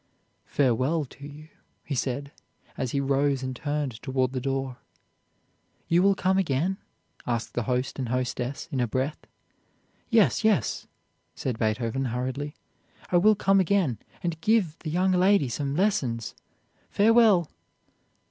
[0.47, 1.49] 'Farewell to you,'
[1.83, 2.31] he said,
[2.75, 4.77] as he rose and turned toward the door.
[5.87, 6.77] 'You will come again?'
[7.27, 9.27] asked the host and hostess in a breath.
[10.09, 10.87] 'Yes, yes,'
[11.35, 12.55] said Beethoven hurriedly,
[13.11, 16.33] 'I will come again, and give the young lady some lessons.
[16.89, 17.47] Farewell!'